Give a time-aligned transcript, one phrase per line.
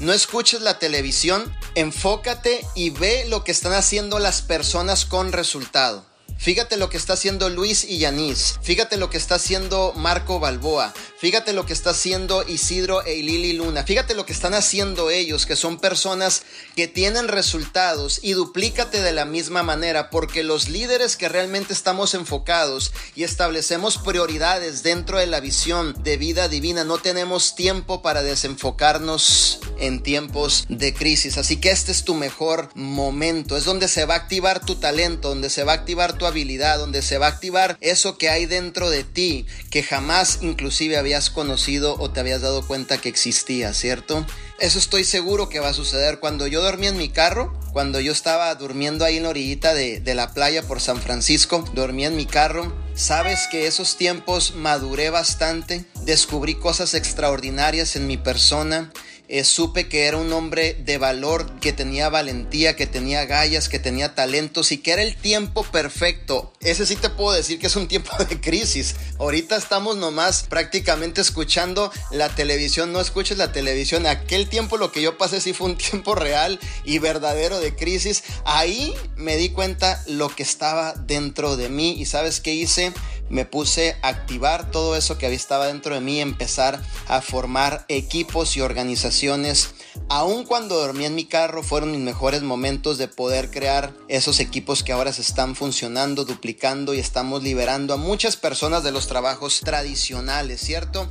[0.00, 6.04] no escuches la televisión, enfócate y ve lo que están haciendo las personas con resultado.
[6.38, 8.58] Fíjate lo que está haciendo Luis y Yanis.
[8.62, 10.92] Fíjate lo que está haciendo Marco Balboa.
[11.18, 13.84] Fíjate lo que está haciendo Isidro e Lili Luna.
[13.84, 16.42] Fíjate lo que están haciendo ellos, que son personas
[16.76, 22.12] que tienen resultados y duplícate de la misma manera, porque los líderes que realmente estamos
[22.12, 28.22] enfocados y establecemos prioridades dentro de la visión de vida divina, no tenemos tiempo para
[28.22, 31.38] desenfocarnos en tiempos de crisis.
[31.38, 33.56] Así que este es tu mejor momento.
[33.56, 36.78] Es donde se va a activar tu talento, donde se va a activar tu habilidad,
[36.78, 41.30] donde se va a activar eso que hay dentro de ti, que jamás inclusive habías
[41.30, 44.26] conocido o te habías dado cuenta que existía, ¿cierto?
[44.58, 48.10] Eso estoy seguro que va a suceder cuando yo dormí en mi carro, cuando yo
[48.10, 52.16] estaba durmiendo ahí en la orillita de, de la playa por San Francisco, dormí en
[52.16, 52.74] mi carro.
[52.94, 58.90] Sabes que esos tiempos maduré bastante, descubrí cosas extraordinarias en mi persona
[59.28, 63.78] eh, supe que era un hombre de valor, que tenía valentía, que tenía gallas, que
[63.78, 66.52] tenía talentos y que era el tiempo perfecto.
[66.60, 68.94] Ese sí te puedo decir que es un tiempo de crisis.
[69.18, 74.06] Ahorita estamos nomás prácticamente escuchando la televisión, no escuches la televisión.
[74.06, 78.22] Aquel tiempo lo que yo pasé sí fue un tiempo real y verdadero de crisis.
[78.44, 82.92] Ahí me di cuenta lo que estaba dentro de mí y sabes qué hice
[83.28, 87.84] me puse a activar todo eso que había estaba dentro de mí, empezar a formar
[87.88, 89.70] equipos y organizaciones.
[90.08, 94.82] Aun cuando dormí en mi carro, fueron mis mejores momentos de poder crear esos equipos
[94.82, 99.60] que ahora se están funcionando, duplicando y estamos liberando a muchas personas de los trabajos
[99.60, 101.08] tradicionales, ¿cierto?